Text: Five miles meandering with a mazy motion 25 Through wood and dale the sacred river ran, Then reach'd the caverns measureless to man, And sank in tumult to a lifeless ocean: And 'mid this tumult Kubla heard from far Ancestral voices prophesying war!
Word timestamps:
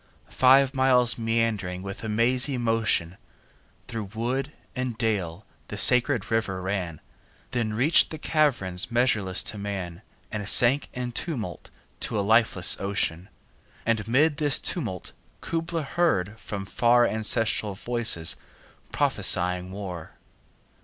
Five 0.31 0.73
miles 0.73 1.19
meandering 1.19 1.83
with 1.83 2.03
a 2.03 2.09
mazy 2.09 2.57
motion 2.57 3.17
25 3.87 3.87
Through 3.87 4.03
wood 4.19 4.51
and 4.75 4.97
dale 4.97 5.45
the 5.67 5.77
sacred 5.77 6.31
river 6.31 6.59
ran, 6.63 6.99
Then 7.51 7.75
reach'd 7.75 8.09
the 8.09 8.17
caverns 8.17 8.89
measureless 8.89 9.43
to 9.43 9.59
man, 9.59 10.01
And 10.31 10.49
sank 10.49 10.89
in 10.91 11.11
tumult 11.11 11.69
to 11.99 12.19
a 12.19 12.25
lifeless 12.25 12.77
ocean: 12.79 13.29
And 13.85 14.07
'mid 14.07 14.37
this 14.37 14.57
tumult 14.57 15.11
Kubla 15.39 15.83
heard 15.83 16.39
from 16.39 16.65
far 16.65 17.05
Ancestral 17.05 17.75
voices 17.75 18.37
prophesying 18.91 19.71
war! 19.71 20.15